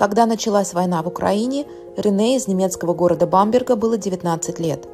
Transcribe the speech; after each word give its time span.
Когда 0.00 0.24
началась 0.24 0.72
война 0.72 1.02
в 1.02 1.08
Украине, 1.08 1.66
Рене 1.94 2.36
из 2.36 2.48
немецкого 2.48 2.94
города 2.94 3.26
Бамберга 3.26 3.76
было 3.76 3.98
19 3.98 4.58
лет. 4.58 4.88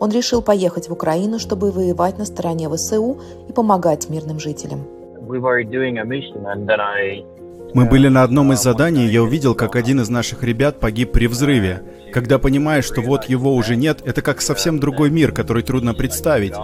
Он 0.00 0.10
решил 0.10 0.42
поехать 0.42 0.88
в 0.88 0.92
Украину, 0.92 1.38
чтобы 1.38 1.70
воевать 1.70 2.18
на 2.18 2.24
стороне 2.24 2.68
ВСУ 2.68 3.18
и 3.48 3.52
помогать 3.52 4.10
мирным 4.10 4.40
жителям. 4.40 4.80
Мы 7.72 7.84
были 7.84 8.08
на 8.08 8.24
одном 8.24 8.52
из 8.52 8.60
заданий, 8.60 9.06
и 9.06 9.12
я 9.12 9.22
увидел, 9.22 9.54
как 9.54 9.76
один 9.76 10.00
из 10.00 10.08
наших 10.08 10.42
ребят 10.42 10.80
погиб 10.80 11.12
при 11.12 11.28
взрыве. 11.28 11.82
Когда 12.12 12.40
понимаешь, 12.40 12.84
что 12.84 13.00
вот 13.00 13.26
его 13.26 13.54
уже 13.54 13.76
нет, 13.76 14.02
это 14.04 14.22
как 14.22 14.40
совсем 14.40 14.80
другой 14.80 15.10
мир, 15.10 15.30
который 15.30 15.62
трудно 15.62 15.94
представить. 15.94 16.54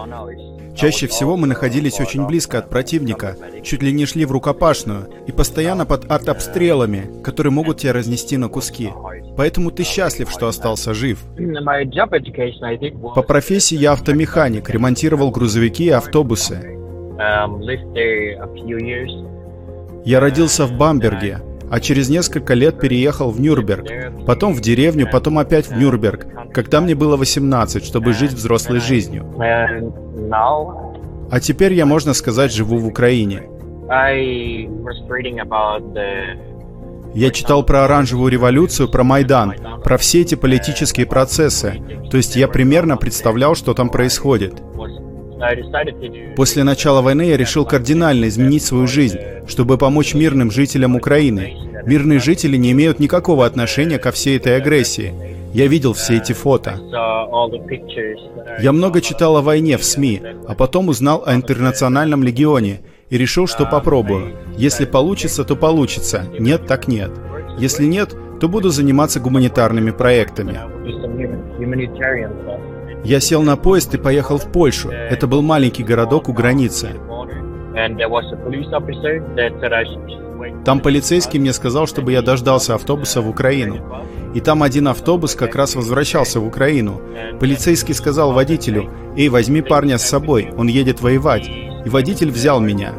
Чаще 0.75 1.07
всего 1.07 1.37
мы 1.37 1.47
находились 1.47 1.99
очень 1.99 2.25
близко 2.27 2.57
от 2.59 2.69
противника, 2.69 3.37
чуть 3.63 3.81
ли 3.81 3.91
не 3.93 4.05
шли 4.05 4.25
в 4.25 4.31
рукопашную, 4.31 5.07
и 5.25 5.31
постоянно 5.31 5.85
под 5.85 6.11
артобстрелами, 6.11 7.09
которые 7.23 7.51
могут 7.51 7.77
тебя 7.77 7.93
разнести 7.93 8.37
на 8.37 8.49
куски. 8.49 8.89
Поэтому 9.37 9.71
ты 9.71 9.83
счастлив, 9.83 10.29
что 10.29 10.47
остался 10.47 10.93
жив. 10.93 11.19
По 13.15 13.21
профессии 13.21 13.77
я 13.77 13.93
автомеханик, 13.93 14.69
ремонтировал 14.69 15.31
грузовики 15.31 15.85
и 15.85 15.89
автобусы. 15.89 16.77
Я 20.05 20.19
родился 20.19 20.65
в 20.65 20.73
Бамберге, 20.73 21.39
а 21.71 21.79
через 21.79 22.09
несколько 22.09 22.53
лет 22.53 22.79
переехал 22.79 23.31
в 23.31 23.39
Нюрнберг, 23.39 24.25
потом 24.25 24.53
в 24.53 24.61
деревню, 24.61 25.07
потом 25.11 25.39
опять 25.39 25.67
в 25.67 25.77
Нюрнберг, 25.77 26.27
когда 26.53 26.81
мне 26.81 26.95
было 26.95 27.17
18, 27.17 27.83
чтобы 27.83 28.13
жить 28.13 28.33
взрослой 28.33 28.79
жизнью. 28.79 29.25
А 31.31 31.39
теперь 31.39 31.73
я, 31.73 31.85
можно 31.85 32.13
сказать, 32.13 32.53
живу 32.53 32.77
в 32.77 32.87
Украине. 32.87 33.43
Я 37.13 37.29
читал 37.31 37.63
про 37.63 37.85
оранжевую 37.85 38.31
революцию, 38.31 38.89
про 38.89 39.03
Майдан, 39.03 39.53
про 39.83 39.97
все 39.97 40.21
эти 40.21 40.35
политические 40.35 41.05
процессы. 41.05 41.81
То 42.11 42.17
есть 42.17 42.35
я 42.35 42.47
примерно 42.47 42.97
представлял, 42.97 43.55
что 43.55 43.73
там 43.73 43.89
происходит. 43.89 44.61
После 46.35 46.63
начала 46.63 47.01
войны 47.01 47.23
я 47.23 47.37
решил 47.37 47.65
кардинально 47.65 48.27
изменить 48.27 48.63
свою 48.63 48.87
жизнь, 48.87 49.17
чтобы 49.47 49.77
помочь 49.77 50.13
мирным 50.13 50.51
жителям 50.51 50.95
Украины. 50.95 51.53
Мирные 51.85 52.19
жители 52.19 52.57
не 52.57 52.71
имеют 52.71 52.99
никакого 52.99 53.45
отношения 53.45 53.99
ко 53.99 54.11
всей 54.11 54.37
этой 54.37 54.57
агрессии. 54.57 55.13
Я 55.53 55.67
видел 55.67 55.93
все 55.93 56.17
эти 56.17 56.33
фото. 56.33 56.79
Я 58.59 58.71
много 58.71 59.01
читал 59.01 59.37
о 59.37 59.41
войне 59.41 59.77
в 59.77 59.83
СМИ, 59.83 60.21
а 60.47 60.55
потом 60.55 60.89
узнал 60.89 61.23
о 61.25 61.33
интернациональном 61.33 62.23
легионе 62.23 62.81
и 63.09 63.17
решил, 63.17 63.47
что 63.47 63.65
попробую. 63.65 64.33
Если 64.57 64.85
получится, 64.85 65.43
то 65.43 65.55
получится. 65.55 66.27
Нет, 66.39 66.67
так 66.67 66.87
нет. 66.87 67.11
Если 67.57 67.85
нет, 67.85 68.15
то 68.39 68.49
буду 68.49 68.69
заниматься 68.69 69.19
гуманитарными 69.19 69.91
проектами. 69.91 70.59
Я 73.05 73.19
сел 73.19 73.43
на 73.43 73.55
поезд 73.55 73.93
и 73.93 73.97
поехал 73.97 74.37
в 74.37 74.51
Польшу. 74.51 74.89
Это 74.89 75.27
был 75.27 75.41
маленький 75.41 75.83
городок 75.83 76.27
у 76.27 76.33
границы. 76.33 76.89
Там 80.63 80.79
полицейский 80.79 81.39
мне 81.39 81.53
сказал, 81.53 81.87
чтобы 81.87 82.11
я 82.11 82.21
дождался 82.21 82.75
автобуса 82.75 83.21
в 83.21 83.29
Украину. 83.29 83.77
И 84.33 84.41
там 84.41 84.63
один 84.63 84.87
автобус 84.87 85.35
как 85.35 85.55
раз 85.55 85.75
возвращался 85.75 86.39
в 86.39 86.47
Украину. 86.47 87.01
Полицейский 87.39 87.93
сказал 87.93 88.33
водителю, 88.33 88.89
«Эй, 89.15 89.29
возьми 89.29 89.61
парня 89.61 89.97
с 89.97 90.05
собой, 90.05 90.49
он 90.57 90.67
едет 90.67 91.01
воевать». 91.01 91.47
И 91.85 91.89
водитель 91.89 92.31
взял 92.31 92.59
меня. 92.59 92.93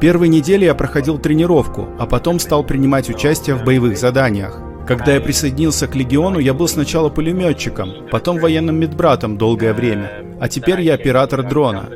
Первые 0.00 0.28
недели 0.28 0.64
я 0.64 0.74
проходил 0.74 1.18
тренировку, 1.18 1.88
а 1.98 2.06
потом 2.06 2.38
стал 2.38 2.64
принимать 2.64 3.08
участие 3.08 3.56
в 3.56 3.64
боевых 3.64 3.96
заданиях. 3.96 4.60
Когда 4.86 5.14
я 5.14 5.20
присоединился 5.20 5.86
к 5.86 5.94
Легиону, 5.94 6.38
я 6.38 6.52
был 6.52 6.68
сначала 6.68 7.08
пулеметчиком, 7.08 8.08
потом 8.10 8.38
военным 8.38 8.78
медбратом 8.78 9.38
долгое 9.38 9.72
время, 9.72 10.10
а 10.40 10.48
теперь 10.48 10.82
я 10.82 10.94
оператор 10.94 11.42
дрона. 11.42 11.88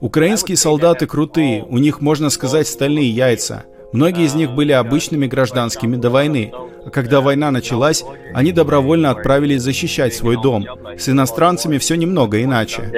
Украинские 0.00 0.56
солдаты 0.56 1.06
крутые, 1.06 1.64
у 1.64 1.78
них, 1.78 2.00
можно 2.00 2.28
сказать, 2.28 2.66
стальные 2.66 3.08
яйца. 3.08 3.64
Многие 3.92 4.24
из 4.24 4.34
них 4.34 4.50
были 4.52 4.72
обычными 4.72 5.26
гражданскими 5.26 5.96
до 5.96 6.10
войны, 6.10 6.52
а 6.84 6.90
когда 6.90 7.20
война 7.20 7.50
началась, 7.50 8.04
они 8.34 8.52
добровольно 8.52 9.10
отправились 9.10 9.62
защищать 9.62 10.14
свой 10.14 10.40
дом. 10.40 10.66
С 10.98 11.08
иностранцами 11.08 11.78
все 11.78 11.94
немного 11.94 12.42
иначе. 12.42 12.90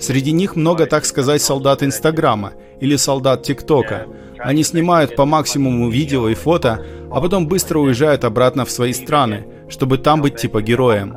Среди 0.00 0.32
них 0.32 0.56
много, 0.56 0.86
так 0.86 1.04
сказать, 1.04 1.42
солдат 1.42 1.82
Инстаграма 1.82 2.52
или 2.80 2.96
солдат 2.96 3.42
ТикТока. 3.42 4.06
Они 4.38 4.62
снимают 4.62 5.14
по 5.14 5.24
максимуму 5.24 5.88
видео 5.88 6.28
и 6.28 6.34
фото, 6.34 6.84
а 7.10 7.20
потом 7.20 7.46
быстро 7.46 7.78
уезжают 7.78 8.24
обратно 8.24 8.64
в 8.64 8.70
свои 8.70 8.92
страны, 8.92 9.44
чтобы 9.68 9.98
там 9.98 10.20
быть 10.22 10.36
типа 10.36 10.62
героем. 10.62 11.16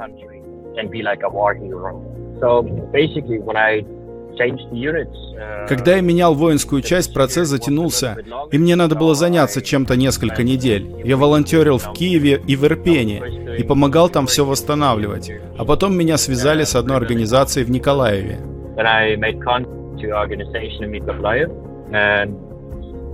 Когда 5.68 5.96
я 5.96 6.02
менял 6.02 6.34
воинскую 6.34 6.82
часть, 6.82 7.14
процесс 7.14 7.48
затянулся, 7.48 8.18
и 8.52 8.58
мне 8.58 8.76
надо 8.76 8.96
было 8.96 9.16
заняться 9.16 9.62
чем-то 9.62 9.96
несколько 9.96 10.44
недель. 10.44 11.02
Я 11.04 11.18
волонтерил 11.18 11.78
в 11.78 11.94
Киеве 11.94 12.42
и 12.48 12.56
в 12.56 12.66
Ирпене, 12.66 13.22
и 13.58 13.64
помогал 13.64 14.10
там 14.10 14.28
все 14.28 14.46
восстанавливать. 14.46 15.32
А 15.58 15.66
потом 15.66 15.98
меня 15.98 16.18
связали 16.18 16.64
с 16.64 16.76
одной 16.76 16.98
организацией 16.98 17.66
в 17.66 17.72
Николаеве. 17.72 18.40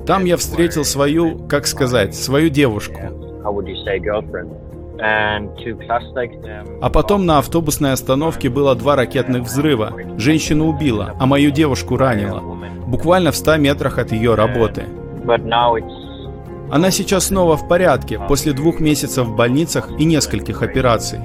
Там 0.05 0.25
я 0.25 0.37
встретил 0.37 0.83
свою, 0.83 1.37
как 1.47 1.67
сказать, 1.67 2.15
свою 2.15 2.49
девушку. 2.49 2.99
А 6.81 6.89
потом 6.89 7.25
на 7.25 7.37
автобусной 7.39 7.93
остановке 7.93 8.49
было 8.49 8.75
два 8.75 8.95
ракетных 8.95 9.43
взрыва. 9.43 9.93
Женщину 10.17 10.67
убила, 10.67 11.15
а 11.19 11.25
мою 11.25 11.51
девушку 11.51 11.97
ранила. 11.97 12.41
Буквально 12.85 13.31
в 13.31 13.35
100 13.35 13.57
метрах 13.57 13.97
от 13.97 14.11
ее 14.11 14.35
работы. 14.35 14.83
Она 16.71 16.89
сейчас 16.91 17.27
снова 17.27 17.57
в 17.57 17.67
порядке, 17.67 18.19
после 18.27 18.53
двух 18.53 18.79
месяцев 18.79 19.27
в 19.27 19.35
больницах 19.35 19.89
и 19.99 20.05
нескольких 20.05 20.61
операций. 20.61 21.19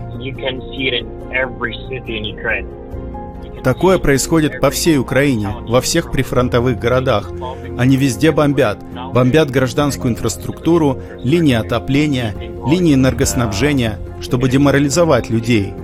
Такое 3.67 3.99
происходит 3.99 4.61
по 4.61 4.71
всей 4.71 4.97
Украине, 4.97 5.49
во 5.67 5.81
всех 5.81 6.13
прифронтовых 6.13 6.79
городах. 6.79 7.33
Они 7.77 7.97
везде 7.97 8.31
бомбят. 8.31 8.79
Бомбят 9.13 9.51
гражданскую 9.51 10.13
инфраструктуру, 10.13 11.01
линии 11.25 11.55
отопления, 11.55 12.33
линии 12.65 12.95
энергоснабжения, 12.95 13.99
чтобы 14.21 14.49
деморализовать 14.49 15.31
людей. 15.31 15.75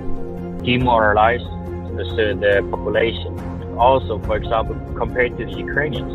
Also, 3.75 4.19
for 4.19 4.37
example, 4.37 4.77
compared 4.95 5.35
to 5.35 5.43
Ukrainians, 5.49 6.13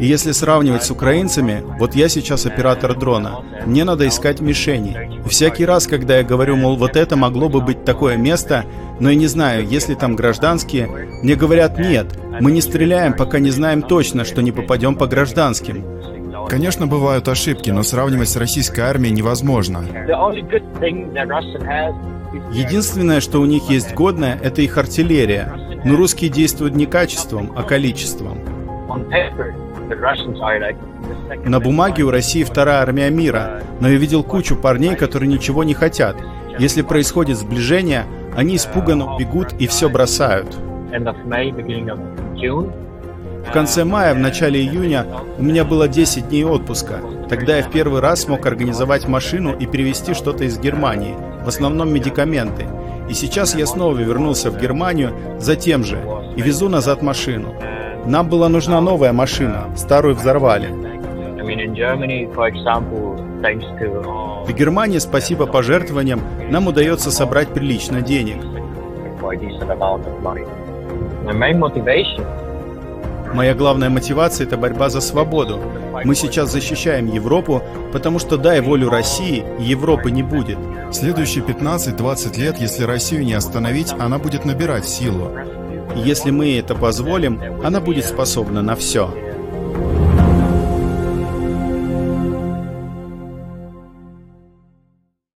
и 0.00 0.06
если 0.06 0.32
сравнивать 0.32 0.82
с 0.82 0.90
украинцами, 0.90 1.62
вот 1.78 1.94
я 1.94 2.08
сейчас 2.08 2.46
оператор 2.46 2.98
дрона, 2.98 3.44
мне 3.66 3.84
надо 3.84 4.08
искать 4.08 4.40
мишени. 4.40 5.20
И 5.24 5.28
всякий 5.28 5.66
раз, 5.66 5.86
когда 5.86 6.16
я 6.16 6.24
говорю, 6.24 6.56
мол, 6.56 6.76
вот 6.76 6.96
это 6.96 7.16
могло 7.16 7.50
бы 7.50 7.60
быть 7.60 7.84
такое 7.84 8.16
место, 8.16 8.64
но 8.98 9.10
я 9.10 9.16
не 9.16 9.26
знаю, 9.26 9.66
если 9.68 9.94
там 9.94 10.16
гражданские, 10.16 10.86
мне 11.22 11.34
говорят, 11.34 11.78
нет, 11.78 12.06
мы 12.40 12.50
не 12.50 12.62
стреляем, 12.62 13.12
пока 13.12 13.38
не 13.40 13.50
знаем 13.50 13.82
точно, 13.82 14.24
что 14.24 14.40
не 14.40 14.52
попадем 14.52 14.94
по 14.94 15.06
гражданским. 15.06 15.84
Конечно, 16.48 16.86
бывают 16.86 17.28
ошибки, 17.28 17.68
но 17.68 17.82
сравнивать 17.82 18.30
с 18.30 18.36
российской 18.36 18.80
армией 18.80 19.12
невозможно. 19.12 19.84
Единственное, 22.52 23.20
что 23.20 23.40
у 23.40 23.44
них 23.44 23.68
есть 23.68 23.94
годное, 23.94 24.38
это 24.42 24.62
их 24.62 24.78
артиллерия. 24.78 25.52
Но 25.84 25.96
русские 25.96 26.30
действуют 26.30 26.74
не 26.74 26.86
качеством, 26.86 27.52
а 27.54 27.62
количеством. 27.62 28.38
На 31.44 31.60
бумаге 31.60 32.02
у 32.02 32.10
России 32.10 32.44
вторая 32.44 32.82
армия 32.82 33.10
мира, 33.10 33.62
но 33.80 33.88
я 33.88 33.96
видел 33.96 34.22
кучу 34.22 34.56
парней, 34.56 34.96
которые 34.96 35.28
ничего 35.28 35.64
не 35.64 35.74
хотят. 35.74 36.16
Если 36.58 36.82
происходит 36.82 37.38
сближение, 37.38 38.04
они 38.36 38.56
испуганно 38.56 39.16
бегут 39.18 39.52
и 39.58 39.66
все 39.66 39.88
бросают. 39.88 40.56
В 43.46 43.52
конце 43.52 43.84
мая, 43.84 44.14
в 44.14 44.18
начале 44.18 44.60
июня 44.60 45.06
у 45.38 45.42
меня 45.42 45.64
было 45.64 45.88
10 45.88 46.28
дней 46.28 46.44
отпуска. 46.44 47.00
Тогда 47.28 47.56
я 47.56 47.62
в 47.62 47.70
первый 47.70 48.00
раз 48.00 48.22
смог 48.22 48.44
организовать 48.46 49.08
машину 49.08 49.56
и 49.56 49.66
привезти 49.66 50.14
что-то 50.14 50.44
из 50.44 50.58
Германии, 50.58 51.14
в 51.44 51.48
основном 51.48 51.92
медикаменты. 51.92 52.66
И 53.08 53.14
сейчас 53.14 53.54
я 53.56 53.66
снова 53.66 53.96
вернулся 53.96 54.50
в 54.50 54.60
Германию 54.60 55.12
за 55.40 55.56
тем 55.56 55.84
же 55.84 55.98
и 56.36 56.42
везу 56.42 56.68
назад 56.68 57.02
машину. 57.02 57.54
Нам 58.06 58.28
была 58.28 58.48
нужна 58.48 58.80
новая 58.80 59.12
машина, 59.12 59.66
старую 59.76 60.14
взорвали. 60.14 60.68
В 64.46 64.52
Германии, 64.52 64.98
спасибо 64.98 65.46
пожертвованиям, 65.46 66.20
нам 66.50 66.66
удается 66.66 67.10
собрать 67.10 67.48
прилично 67.48 68.00
денег. 68.00 68.42
Моя 73.34 73.54
главная 73.54 73.90
мотивация– 73.90 74.46
это 74.48 74.56
борьба 74.56 74.88
за 74.88 75.00
свободу. 75.00 75.60
Мы 76.04 76.14
сейчас 76.14 76.50
защищаем 76.50 77.06
Европу, 77.06 77.62
потому 77.92 78.18
что 78.18 78.36
дай 78.36 78.60
волю 78.60 78.90
России, 78.90 79.44
Европы 79.60 80.10
не 80.10 80.22
будет. 80.22 80.58
Следующие 80.90 81.44
15-20 81.44 82.40
лет, 82.40 82.58
если 82.58 82.84
Россию 82.84 83.24
не 83.24 83.34
остановить, 83.34 83.92
она 83.92 84.18
будет 84.18 84.44
набирать 84.44 84.88
силу. 84.88 85.30
Если 85.96 86.30
мы 86.30 86.56
это 86.56 86.74
позволим, 86.74 87.40
она 87.64 87.80
будет 87.80 88.04
способна 88.06 88.62
на 88.62 88.76
все. 88.76 89.12